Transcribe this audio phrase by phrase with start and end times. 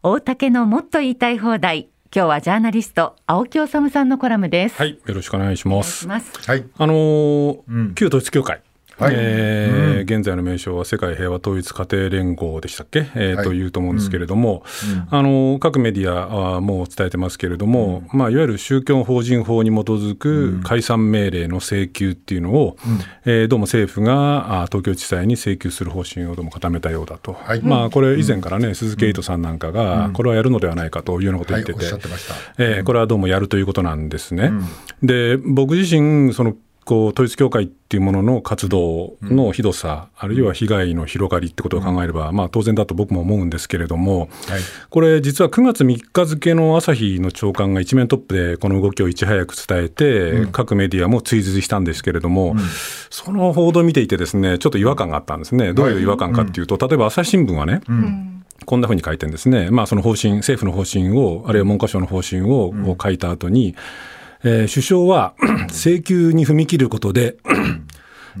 [0.00, 1.88] 大竹のもっと言いたい放題。
[2.14, 4.76] 今日はジャーナリスト青木治さんのコラムです。
[4.76, 6.06] はいよろしくお願いします。
[6.06, 6.18] は
[6.54, 6.64] い。
[6.78, 8.62] あのーうん、旧統一教会
[8.98, 14.64] はい、えーうん、現在の名称は世界平和統一家庭連合でしたっけ、えー、はい、というと思うんですけれども、
[15.10, 32.00] うん、あの各メディアも伝えてますけれども、うん、まあ、いわゆる宗教法人法に基づく解散命令の請求っていうのを、うん、えー、どうも政府が東京地裁に請求する方針をどうも固めたようだと、はい、まあ、これ以前からね、鈴木エイトさんなんかが、これはやるのではないかというようなことを言ってて、はい、
[32.58, 34.50] えー、これはどうもやるということなんですね。
[35.02, 36.56] で僕自身その
[36.88, 44.30] こう統一教会っていうものの活動のひどさ、うん、あるいは被害の広がりってことを考えれば、うん、まあ、当然だと僕も思うんですけれども、はい、
[44.88, 52.56] これ、実は9月3日付の朝日の長官が一面トップでこの動きをいち早く伝えて、うん、各メディアも追随したんですけれども、
[53.10, 57.82] その報道を見ていて、ですねちょっと違和感があったんですね、どういう違和感かっていうと、例えば朝日新聞はね、
[58.64, 63.76] こんなふうに書いてるんですね、まあ、その方針、政府の方針を、あるいは文科省の方針を書いた後に、
[64.44, 65.34] えー、首相は
[65.70, 67.36] 請求に踏み切ることで、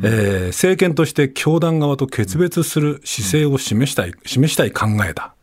[0.00, 5.34] ー、政権として教団側と決別する姿勢を示したい、示したい考えだ。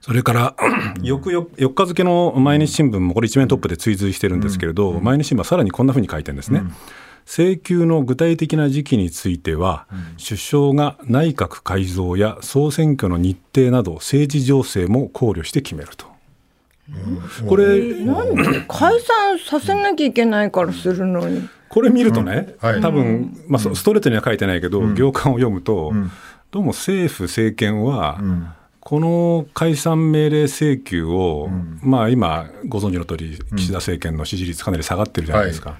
[0.00, 0.56] それから、
[1.02, 6.62] 翌4日付の毎日新聞もこれ一面トップで追随してるんですけれど、毎日新聞はさらにこんなふうに書いてるんですね。
[7.26, 9.86] 請求の具体的な時期については、
[10.16, 16.07] 首相が内閣改造や総選挙の日程など政治情勢も考慮して決めると。
[17.46, 21.48] これなんで解散させなきゃいけないからするのに。
[21.68, 22.68] これ見るとね、うん。
[22.68, 26.10] はい、多分、まあ、ストレートには書いてないけど、うん、行間を読むと、うん、
[26.50, 28.18] どうも政府、政権は、
[28.88, 31.50] この解散命令請求を、
[31.82, 35.76] まあ今、ご存知の通り、岸田政権の支持率、かなり下がってるじゃないですか。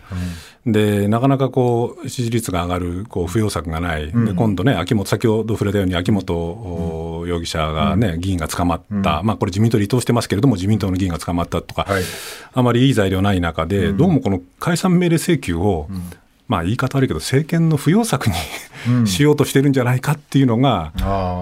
[0.67, 11.87] でなかなかこう支持率が上がるこう不要策がない、で今度ね、秋元先ほど触れたように、秋元容疑者がね、議員が捕まった、まあ、これ、自民党離党してますけれども、自民党の議員が捕まったとか、
[12.53, 15.89] あまりいい材料ない中で、どうもこの解散命令請求を、
[16.49, 18.35] まあ、言い方悪いけど、政権の不要策に
[19.07, 20.93] しようとしてるんじゃないかっていうのが、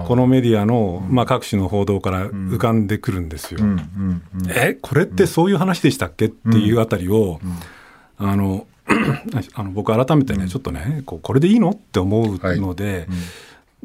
[0.05, 3.61] このメディアの、まあ、各種の報道から浮かんでくるんですよ。
[4.49, 7.39] え、これってそういう話でしたっけっていうあたりを、
[8.17, 8.67] あの
[9.55, 13.07] あの僕、改めてね、ちょっとねこう、これでいいのって思うので、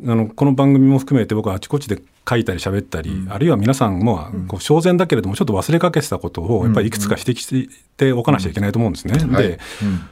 [0.04, 9.18] あのこの番組も含めて、僕はあちこちで書いたり喋ったり、うん、あるいは皆さんもこう、正然だけれども、ちょっと忘れかけてたことを、やっぱりいくつか指摘しておかなきゃいけないと思うんですね。
[9.18, 9.58] で、はい、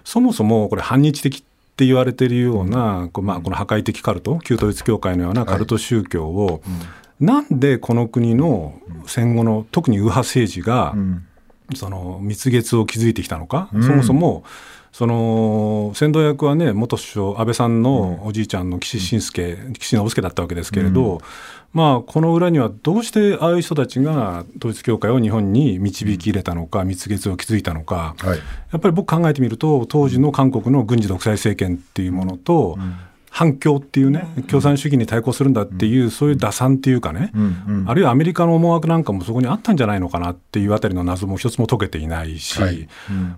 [0.05, 1.43] そもそもこれ、反日的っ
[1.77, 6.63] て言われているような、こうまあ、この破壊的カルト、旧統一教会のようなカルト宗教を、
[7.21, 10.95] なんでこの国の戦後の特に右派政治が、
[11.75, 14.45] その蜜月を築いてきたのか、そもそも
[14.93, 21.21] その先導役はね元首相安倍さんのおじいちゃんの岸信介、うん、岸信介だったわけですけれど、うん、
[21.73, 32.97] まあこの裏にはどうしてああいう人たちが統一教会を日本に導き入れたのか蜜月を築いたのか、はい、やっぱり僕考えてみると当時の韓国の軍事独裁政権っていうものと、うん
[33.41, 37.33] 反共っていうね、共産主義に対抗するんだっていう、そういう打算っていうかね、
[37.87, 42.61] あるいはアメリカの思惑なんかもそこにあったんじゃないのかなっていうあたりの謎も一つも解けていないし、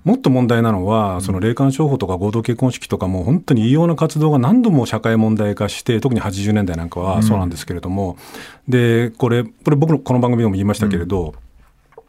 [0.03, 8.17] もっと問題なのは、その霊感商法とか合同結婚式とかも、本当に異様な活動が何度も社会問題化して、特に80年代なんかはそうなんですけれども、
[8.67, 11.33] で、これ、これ僕のこの番組でも言いましたけれど、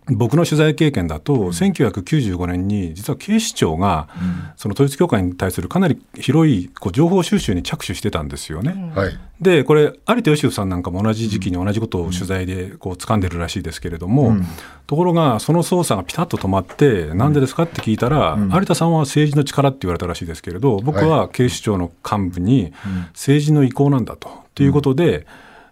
[0.08, 4.10] 僕の取材経験だと、1995年に実は警視庁が、
[4.58, 8.92] その統一教会に対するかなり広いこう情報収集に着手してたんですよね。
[8.96, 14.46] はい、でこれ有田芳生さんなんかも同じ時期に同じことを取材でこう掴んでるらしいですけれども、うん、
[14.88, 22.74] ところがその捜査がピタッと止まってなんでですかって聞いたら、うん、有田さんは政治の力って言われたらしいですけれど僕は警視庁の幹部に
[23.14, 24.44] 政治の意向なんだと。
[24.54, 25.26] ということで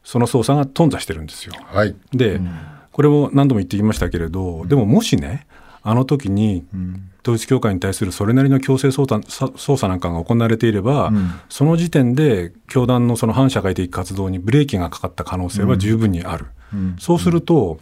[0.03, 1.53] その捜査が頓挫してるんですよ。
[1.65, 2.49] はい、で、うん
[2.91, 5.45] これも何度も言ってきましたけれど、でももしね、
[5.83, 6.65] あの時に
[7.23, 16.47] 統一教会に対するそれなりの強制捜査捜査なんかが行われていれば、うん、その時点で教団のその反社会的活動にブレーキがかかった可能性は十分にある。
[16.73, 17.79] うん、そうすると、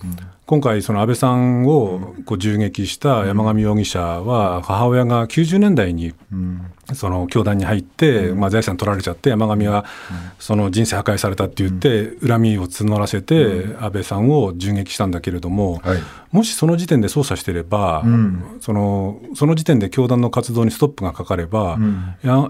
[0.50, 6.16] 今回、その安倍さんをこう銃撃した山上容疑者は、母親が90年代に
[6.96, 9.86] その教団に入って、まあ、財産取られちゃって、山上は
[10.40, 15.84] その人生破壊されたって言って、恨みを募らせて、安倍さんを銃撃したんだけれども、
[16.32, 18.04] もしその時点で捜査してれば、
[18.60, 21.78] そのその時点で教団の活動にストップがかかれば、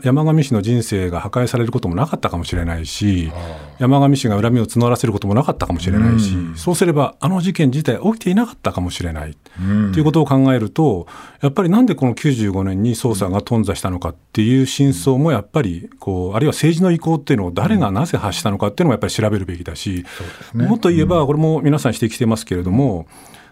[0.04, 3.32] 山上氏の人生が破壊されることもなかったかもしれないし、
[3.78, 9.36] 山上氏が恨みを募らせることもなかったかもしれないし、そうすれば、あの事件自体起きていなかったかもしれない、
[9.94, 11.08] ということを考えると、
[11.42, 20.06] やっぱりなんでこの95年に捜査が頓挫したのかっっていう真相もやっぱりこうあるいは政治の意向っていうのを誰がなぜ発したのかっていうのもやっぱり調べるべきだし、
[20.54, 23.08] ね、もっと言えばこれも皆さん指摘していますけれども、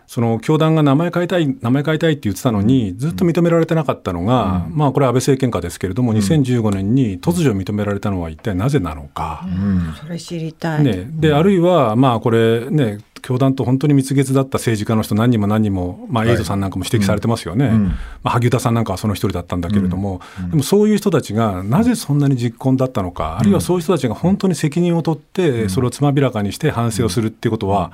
[0.06, 9.46] その教団が名前変えたい、名前変えたいって言ってたのに、ずっと認められてなかったのが、うん、まあこれは安倍政権下ですけれども、うん、2015年に突如認められたのは一体なぜなのか。
[9.46, 10.84] うん、それ知りたい。
[10.86, 27.92] ね、で、あるいは、まあこれね、教団と本当に蜜月だった政治家の人何人も何人も、まあ、エイドさんなんかも指摘されてますよね、はいうん、まあ、萩生田さんなんかはその一人だったんだけれども、うん、でもそういう人たちがなぜそんなに実婚だったのか、あるいはそういう人たちが本当に責任を取って、それをつまびらかにして反省をするっていうことは、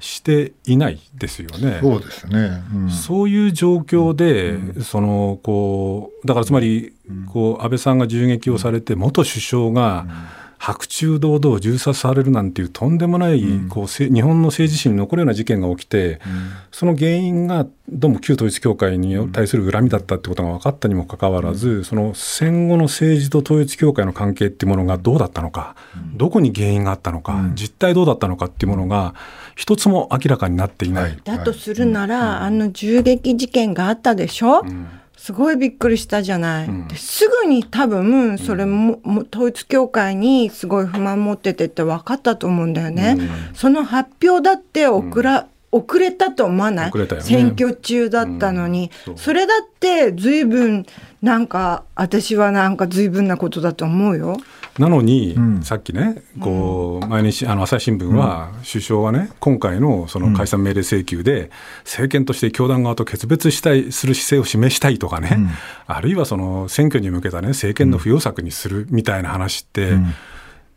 [0.00, 1.78] していないですよね。
[1.80, 6.94] そうですね、うん、そういう状況で、うん、そのこうだからつまり
[7.26, 10.06] こう安倍さんが銃撃をされて元首相が、
[10.62, 16.20] 白昼堂々銃殺されるなんていうとんでもない、こう日本の政治史に残るような事件が起きて、
[16.70, 25.74] その原因がどうも旧統一教会に対する恨みだったってことが分かったにもかかわらず、その戦後の政治と統一教会の関係っていうものがどうだったのか、
[26.14, 29.16] どこに原因があったのか、実態どうだったのかっていうものが
[29.56, 31.18] 一つも明らかになっていない。
[31.24, 34.86] だとするなら、あの銃撃事件があったでしょ、うん
[35.22, 36.66] すごいびっくりしたじゃない。
[36.66, 43.14] うん、すぐに多分それも,、も統一教会にすごい不満持っててって分かったと思うんだよね。
[43.16, 50.86] うん、その発表だって遅ら、うん、遅れたと思わない、ね、選挙中だったのに、そそれだって随分
[51.22, 54.38] なんか私はなんか随分なことだと思うよ。
[54.78, 61.50] なのに、うん、さっきね、こう毎日あの朝日新聞は、首相はね、今回のその解散命令請求で、
[61.84, 65.36] 政権として教団側と決別したいする姿勢を示したいとかね、
[65.86, 69.92] あるいはその選挙に向けたね、政権の不要策にするみたいな話って、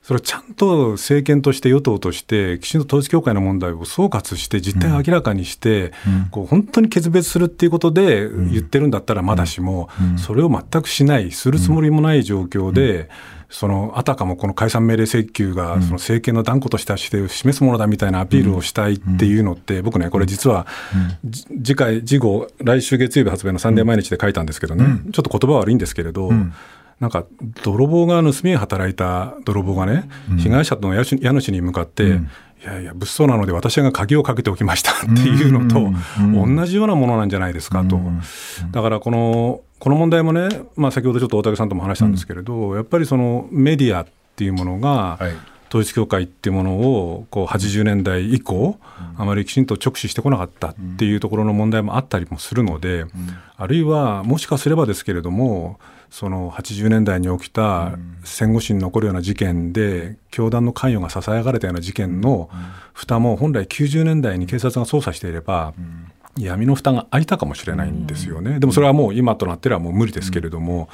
[0.05, 5.93] それをちゃんと政権として与党としてきちんと統一教会の問題を総括して実態を明らかにして、
[6.29, 13.09] こう本当に決別するっていうことで言ってるんだったらまだしも、それを全くしないするつもりもない状況で、
[13.49, 20.67] そのあたかもこの解散命令請求がその政権の断固とした姿勢を示すものだみたいなアピールをしたいっていうのって、僕ね、これ実は、
[21.63, 26.31] 次回、次号、来週月曜日発売のサンデー毎日で書いたんですけどね、ちょっと言葉悪いんですけれど、
[26.99, 27.25] なんか
[27.63, 32.03] 泥棒が盗みに働いた泥棒がね、被害者との家主に向かって、
[32.65, 35.91] いやいや、物騒なので私が鍵をかけておきました っていうのと、
[36.55, 37.99] 同じようなものなんじゃないですかと。
[38.71, 45.19] だからこの、この問題もね、まあ、先ほどちょっと大竹さんとも話したんですけれど、やっぱりそのメディアっていうものが、
[45.69, 48.79] 統一教会っていうものをこう80年代以降、
[49.17, 53.05] あまりきちんと直視してこなかったっていうところの問題もあったりもするので、
[53.57, 55.79] あるいはもしかすればですけれども、
[56.15, 62.49] その80年代に起きた戦後史に残るような事件で教団の関与がささやかれたような事件の
[62.93, 65.73] 蓋も本来90年代に警察が捜査していれば
[66.37, 68.59] 闇の蓋が開いたかもしれないんですよね。
[68.59, 70.89] でもそれはもう今となってはもう無理ですけれども、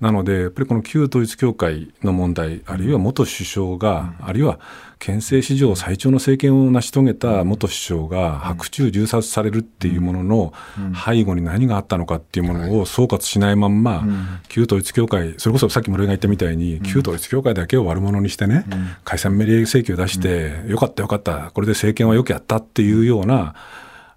[0.00, 4.60] なのでやっぱりこの旧統一教会の問題、あるいは元首相が、あるいは
[5.00, 10.52] 憲政史上最長の政権を成し遂げた元首相が白昼銃殺されるっていうものの
[11.04, 14.04] 背後に何があったのかっていうものを総括しないまんま、
[14.48, 18.64] 旧統一教会、それこそさっき森が言ったみたいに、旧統一教会だけを悪者にしてね、
[19.04, 23.54] 解散命令請求を出して、よかったよかった、これで政権はよくやったっていうような、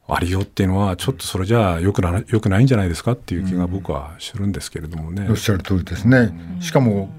[0.07, 5.27] ありようっていうのは、ちょっとそれじゃあよくなよくないんじゃないですかっていう気が僕はするんですけれどもね。
[5.29, 6.31] おっしゃる通りですね。
[6.61, 7.09] しかも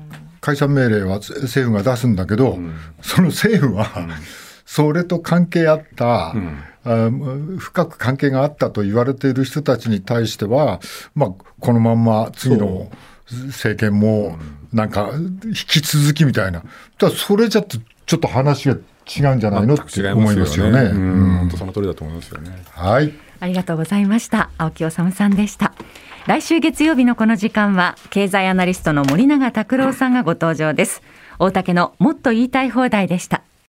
[0.40, 3.86] 解散命令は政府が出すんだけど、うん、その政府は、
[4.64, 6.34] それと関係あった、
[6.84, 10.80] うん、深く関係があったと言われている人たちに対しては、
[11.14, 12.90] まあ、このまんま次の
[13.48, 14.38] 政権も
[14.72, 15.10] なんか
[15.44, 16.62] 引き続きみたいな、
[16.98, 18.76] だそれじゃちょっと話が
[19.08, 20.88] 違うんじゃないのって思いますよね。
[20.90, 22.50] 本当その通りだと思いますよね。
[22.70, 23.12] はい。
[23.40, 24.50] ありがとうございました。
[24.58, 25.72] 青木治さんでした。
[26.26, 31.02] 来週月曜日のこの時間は経済アナリストの森永卓郎さんがご登場です。
[31.38, 33.42] 大竹のもっと言いたい放題でした。